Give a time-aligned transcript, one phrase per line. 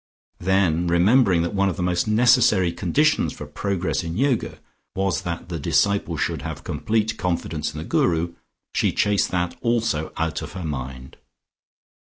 [0.39, 4.57] Then remembering that one of the most necessary conditions for progress in Yoga,
[4.95, 8.33] was that the disciple should have complete confidence in the Guru,
[8.73, 11.17] she chased that also out of her mind.